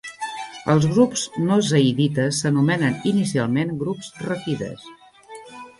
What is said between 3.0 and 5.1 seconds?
inicialment grups rafides.